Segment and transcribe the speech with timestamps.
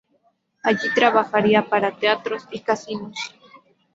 [0.63, 3.19] Allí trabajaría para teatros y casinos.